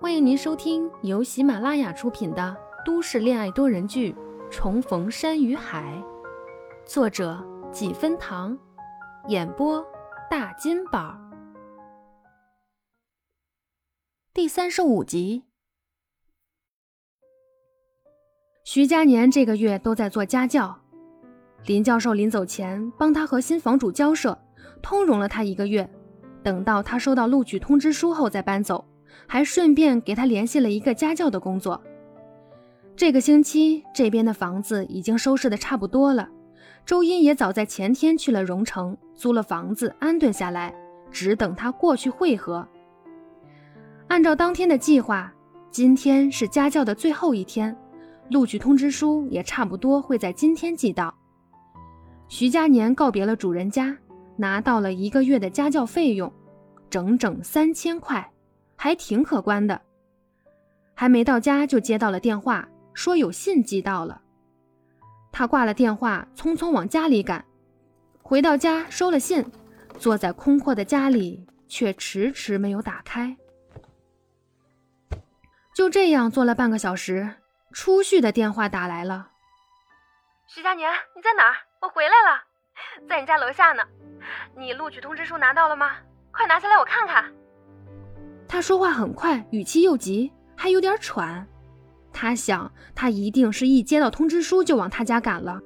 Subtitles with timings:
[0.00, 4.12] 欢迎您收听由喜马拉雅出品的都市恋爱多人剧
[4.50, 6.02] 《重逢山与海》，
[6.86, 7.38] 作者
[7.70, 8.58] 几分糖，
[9.28, 9.84] 演播
[10.30, 11.14] 大金宝，
[14.32, 15.44] 第三十五集。
[18.64, 20.80] 徐佳年这个月都在做家教，
[21.66, 24.38] 林教授临走前帮他和新房主交涉，
[24.80, 25.88] 通融了他一个月，
[26.42, 28.84] 等到他收到录取通知书后再搬走。
[29.26, 31.80] 还顺便给他联系了一个家教的工作。
[32.96, 36.28] 这个星期这边的房子已经收拾的差不多了，
[36.84, 40.74] 周英也早在前天去了荣城租了房子安顿下来，
[41.10, 42.66] 只等他过去会合。
[44.08, 45.32] 按照当天的计划，
[45.70, 47.76] 今天是家教的最后一天，
[48.30, 51.14] 录取通知书也差不多会在今天寄到。
[52.28, 53.96] 徐佳年告别了主人家，
[54.40, 56.32] 拿到了一个月的家教费用，
[56.88, 58.32] 整整三千块。
[58.82, 59.78] 还挺可观的。
[60.94, 64.22] 还没到家就接到了电话，说有信寄到了。
[65.30, 67.44] 他挂了电话，匆匆往家里赶。
[68.22, 69.44] 回到家收了信，
[69.98, 73.36] 坐在空阔的家里，却迟迟没有打开。
[75.74, 77.34] 就这样坐了半个小时，
[77.72, 79.28] 初旭的电话打来了。
[80.46, 81.56] 徐佳年，你在哪儿？
[81.82, 82.42] 我回来了，
[83.06, 83.82] 在你家楼下呢。
[84.56, 85.92] 你录取通知书拿到了吗？
[86.32, 87.24] 快拿下来我看看。
[88.46, 91.46] 他说话很快，语气又急，还有点喘。
[92.12, 95.60] 他想，他一定是一接到通知书就往他家赶了。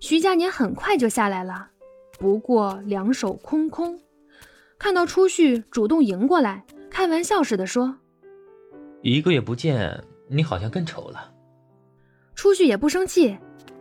[0.00, 1.70] 徐佳年很快就下来了，
[2.18, 4.00] 不过两手空空。
[4.78, 7.96] 看到初旭主动迎过来，开玩笑似的说
[9.02, 11.32] ：“一个月不见，你好像更丑了。”
[12.36, 13.36] 初旭也不生气，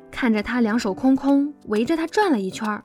[0.10, 2.84] 看着他两手空空，围着他转了一圈，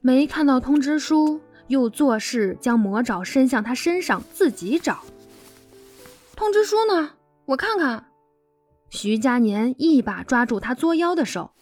[0.00, 1.40] 没看到通知书。
[1.68, 5.04] 又作势将魔爪伸向他身上，自己找。
[6.34, 7.12] 通知书呢？
[7.44, 8.06] 我看看。
[8.88, 11.52] 徐佳年一把抓住他作妖的手。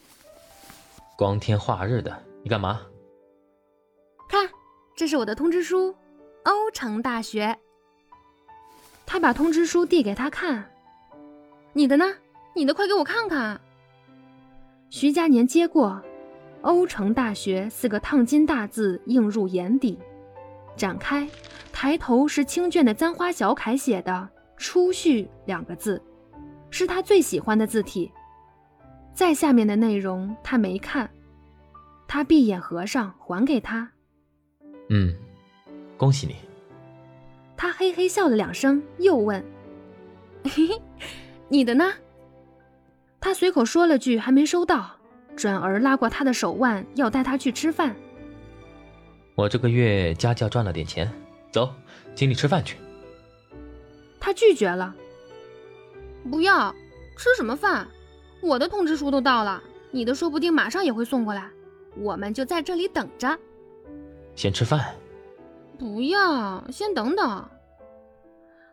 [1.19, 2.81] 光天化日的，你干嘛？
[4.31, 4.49] 看，
[4.97, 5.95] 这是我的通知书，
[6.45, 7.59] 欧城大学。
[9.05, 10.71] 他把通知书递给他看。
[11.75, 12.15] 你的呢？
[12.55, 13.61] 你的快给我看看。
[14.89, 16.03] 徐佳年接过。
[16.63, 19.99] 欧城大学四个烫金大字映入眼底，
[20.77, 21.29] 展开，
[21.73, 26.03] 抬头是清卷的簪花小楷写的“初序”两个字，
[26.71, 28.11] 是他最喜欢的字体。
[29.15, 31.09] 再下面的内容他没看，
[32.07, 33.91] 他闭眼合上，还给他。
[34.91, 35.15] 嗯，
[35.97, 36.37] 恭喜你。
[37.57, 39.45] 他嘿嘿笑了两声，又问
[40.45, 40.83] ：“嘿嘿，
[41.49, 41.93] 你的呢？”
[43.21, 44.97] 他随口说了句：“还没收到。”
[45.39, 47.95] 转而拉过他的手腕，要带他去吃饭。
[49.37, 51.11] 我这个月家教赚了点钱，
[51.53, 51.73] 走，
[52.15, 52.77] 请你吃饭去。
[54.19, 54.95] 他拒绝了，
[56.29, 56.75] 不要
[57.17, 57.87] 吃什么饭？
[58.43, 59.63] 我的通知书都到了，
[59.93, 61.49] 你的说不定马上也会送过来，
[61.97, 63.39] 我们就在这里等着。
[64.35, 64.95] 先吃饭。
[65.79, 67.49] 不要，先等等。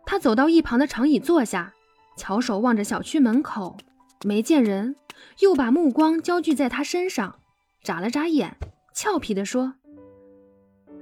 [0.06, 1.74] 他走到一旁的长椅坐下，
[2.18, 3.78] 翘首望着小区门口，
[4.26, 4.96] 没见人。
[5.40, 7.40] 又把目光焦聚在他身上，
[7.84, 8.56] 眨了眨眼，
[8.94, 9.76] 俏皮地说：“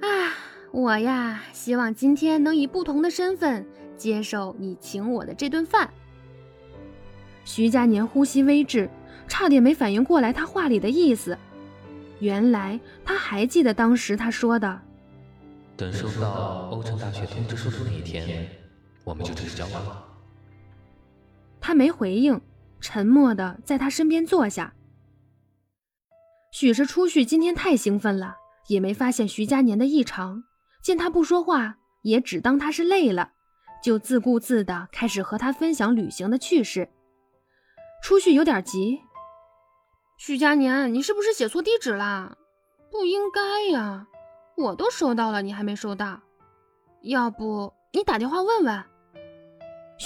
[0.01, 0.33] 啊，
[0.71, 5.89] 我呀，希望今天能以不同的身份接受你请我的这顿饭。”
[7.45, 8.89] 徐佳年呼吸微滞，
[9.27, 11.37] 差点没反应过来他话里的意思。
[12.19, 14.81] 原来他还记得当时他说的
[15.77, 18.49] ：“等收到欧城大学通知书的那一天，
[19.03, 20.03] 我们就正式交往。”
[21.61, 22.39] 他没回应。
[22.83, 24.73] 沉默的在他身边坐下。
[26.51, 28.35] 许是初旭今天太兴奋了，
[28.67, 30.43] 也没发现徐佳年的异常。
[30.83, 33.31] 见他不说话，也只当他是累了，
[33.81, 36.89] 就自顾自的开始和他分享旅行的趣事。
[38.03, 38.99] 初旭有点急
[40.19, 42.37] ：“徐佳年，你是不是写错地址了？
[42.91, 44.05] 不应该呀，
[44.57, 46.21] 我都收到了，你还没收到。
[47.01, 48.83] 要不你打电话问问？”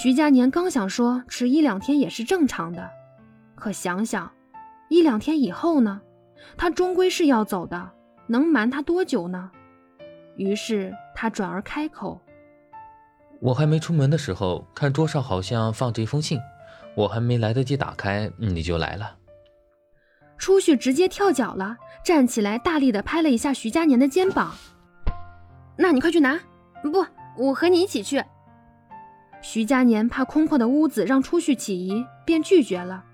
[0.00, 2.88] 徐佳年刚想说迟一两天也是正常的，
[3.56, 4.30] 可想想，
[4.88, 6.00] 一两天以后呢？
[6.56, 7.90] 他终归是要走的，
[8.28, 9.50] 能瞒他多久呢？
[10.36, 12.20] 于是他转而开口
[13.42, 16.38] ：“我还没出门的时候，看桌上好像放着一封信，
[16.94, 19.16] 我还没来得及打开，你就来了。”
[20.38, 24.54] 出去直接跳脚了，站起来，大力的拍了一下徐佳年的肩膀
[25.76, 26.38] ：“那你快去拿，
[26.84, 27.04] 不，
[27.36, 28.22] 我和你一起去。”
[29.40, 33.04] 徐佳年怕空旷的屋子让初旭起疑，便拒绝了。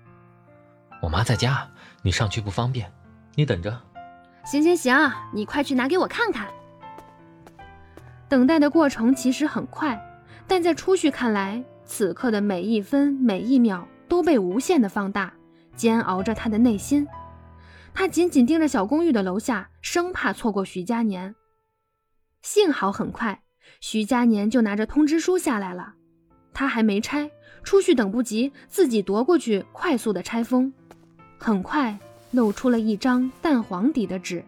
[1.01, 1.69] 我妈在家，
[2.01, 2.91] 你上去不方便，
[3.35, 3.79] 你等着。
[4.43, 6.47] 行行行，你快去拿给我看看。
[8.27, 9.99] 等待的过程其实很快，
[10.47, 15.33] 但在初旭看来，此刻的每一分每一秒都被无限的放大，
[15.75, 17.07] 煎熬着他的内心。
[17.93, 21.35] 他紧紧盯着小公寓的楼下，生怕错过徐佳年。
[22.41, 23.43] 幸好很快，
[23.79, 25.93] 徐佳年就拿着通知书下来了。
[26.55, 27.29] 他还没拆，
[27.63, 30.73] 初旭等不及，自己夺过去，快速的拆封。
[31.37, 31.99] 很快，
[32.31, 34.43] 露出了一张淡黄底的纸。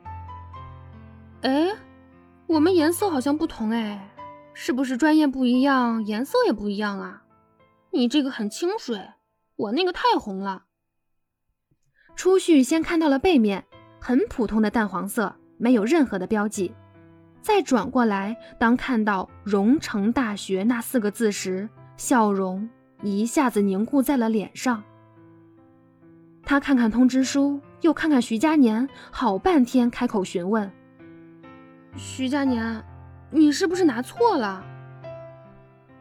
[1.42, 1.70] 哎，
[2.48, 4.10] 我们颜色好像不同哎，
[4.54, 7.24] 是不是专业不一样，颜色也不一样啊？
[7.92, 9.10] 你这个很清水，
[9.58, 10.64] 我那个太红了。
[12.16, 13.66] 初旭先看到了背面，
[14.00, 16.74] 很普通的淡黄色，没有任何的标记。
[17.42, 22.70] 再转过来，当看到“荣城大学”那四个字时，笑容
[23.02, 24.82] 一下子凝固在了脸上。
[26.44, 30.72] 他看看通知书，又看看徐佳年，好半天开口询问
[31.98, 32.82] ：“徐佳年，
[33.30, 34.64] 你是不是拿错了？”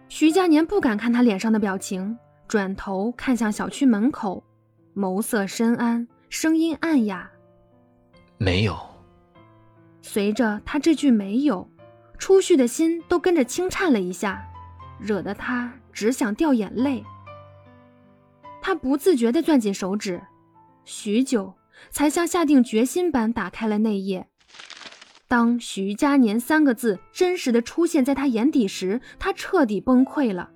[0.08, 2.16] 徐佳年不敢看他脸上的表情，
[2.46, 4.44] 转头看向小区门口，
[4.94, 7.28] 眸色深谙，声音暗哑
[8.38, 8.78] ：“没有。”
[10.00, 11.68] 随着他这句“没有”，
[12.18, 14.46] 初旭的心都跟着轻颤了一下，
[14.98, 17.04] 惹得他只想掉眼泪。
[18.60, 20.22] 他不自觉地攥紧手指。
[20.84, 21.54] 许久，
[21.90, 24.28] 才像下定决心般打开了那页。
[25.28, 30.50] 当“徐佳年”三个字真实的出现在他眼底时，他彻底崩溃了。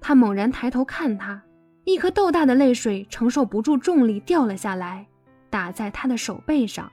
[0.00, 1.42] 他猛然抬头看他，
[1.84, 5.06] 一颗豆大的泪水承受不住重力掉了下来，
[5.50, 6.90] 打在他的手背上。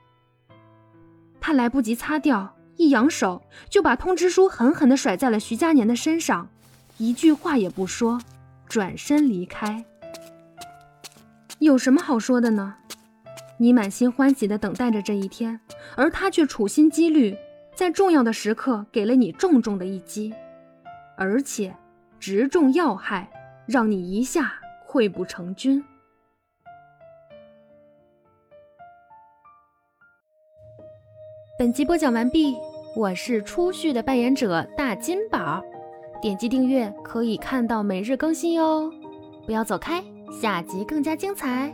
[1.40, 6.48] 他来不及擦掉，一扬手就把通知书狠狠地甩在了徐佳年的身上，
[6.98, 8.22] 一句话也不说，
[8.68, 9.84] 转身离开。
[11.60, 12.76] 有什么好说的呢？
[13.58, 15.60] 你满心欢喜地等待着这一天，
[15.96, 17.36] 而他却处心积虑，
[17.76, 20.32] 在重要的时刻给了你重重的一击，
[21.18, 21.76] 而且
[22.20, 23.28] 直中要害，
[23.66, 24.54] 让你一下
[24.88, 25.84] 溃不成军。
[31.58, 32.56] 本集播讲完毕，
[32.98, 35.64] 我是初旭的扮演者大金宝，
[36.20, 38.92] 点击订阅可以看到每日更新哟，
[39.46, 40.04] 不要走开。
[40.42, 41.72] 下集更加精彩。